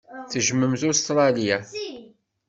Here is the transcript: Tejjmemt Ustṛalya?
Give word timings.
Tejjmemt 0.31 0.81
Ustṛalya? 0.89 1.57